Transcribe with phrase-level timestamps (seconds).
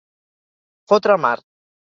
[0.93, 1.37] Fotre a mar.